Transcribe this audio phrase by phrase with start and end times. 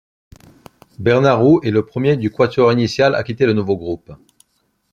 [0.97, 4.11] Bernard Roux est le premier du quatuor initial à quitter le nouveau groupe.